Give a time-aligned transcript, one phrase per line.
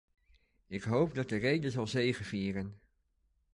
[0.67, 2.79] Ik hoop dat de rede zal zegevieren.